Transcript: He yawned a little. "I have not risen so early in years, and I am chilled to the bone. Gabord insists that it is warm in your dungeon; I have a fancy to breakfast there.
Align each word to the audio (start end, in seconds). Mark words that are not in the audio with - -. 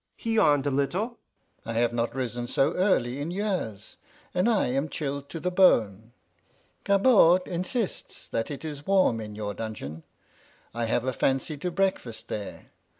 He 0.17 0.33
yawned 0.33 0.65
a 0.65 0.71
little. 0.71 1.19
"I 1.63 1.73
have 1.73 1.93
not 1.93 2.15
risen 2.15 2.47
so 2.47 2.73
early 2.73 3.19
in 3.19 3.29
years, 3.29 3.97
and 4.33 4.49
I 4.49 4.65
am 4.65 4.89
chilled 4.89 5.29
to 5.29 5.39
the 5.39 5.51
bone. 5.51 6.11
Gabord 6.85 7.47
insists 7.47 8.27
that 8.27 8.49
it 8.49 8.65
is 8.65 8.87
warm 8.87 9.21
in 9.21 9.35
your 9.35 9.53
dungeon; 9.53 10.01
I 10.73 10.85
have 10.85 11.03
a 11.05 11.13
fancy 11.13 11.55
to 11.57 11.69
breakfast 11.69 12.29
there. 12.29 12.71